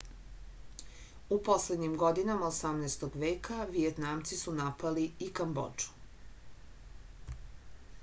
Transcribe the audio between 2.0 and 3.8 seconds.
godinama 18. veka